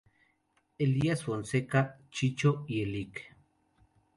[0.79, 3.35] Elías Fonseca Chicho y el Lic.